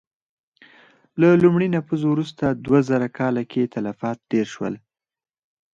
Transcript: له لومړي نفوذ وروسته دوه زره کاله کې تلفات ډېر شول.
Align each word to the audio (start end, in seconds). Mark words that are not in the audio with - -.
له 1.21 1.27
لومړي 1.43 1.67
نفوذ 1.75 2.01
وروسته 2.07 2.45
دوه 2.65 2.79
زره 2.89 3.07
کاله 3.17 3.43
کې 3.51 3.71
تلفات 3.75 4.17
ډېر 4.31 4.47
شول. 4.53 4.75